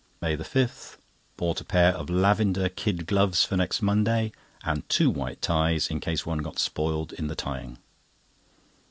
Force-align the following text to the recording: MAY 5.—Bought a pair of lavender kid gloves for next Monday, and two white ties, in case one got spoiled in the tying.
MAY 0.19 0.35
5.—Bought 0.35 1.61
a 1.61 1.63
pair 1.63 1.93
of 1.95 2.09
lavender 2.09 2.69
kid 2.69 3.05
gloves 3.05 3.43
for 3.43 3.55
next 3.55 3.83
Monday, 3.83 4.31
and 4.63 4.89
two 4.89 5.11
white 5.11 5.43
ties, 5.43 5.89
in 5.91 5.99
case 5.99 6.25
one 6.25 6.39
got 6.39 6.57
spoiled 6.57 7.13
in 7.13 7.27
the 7.27 7.35
tying. 7.35 7.77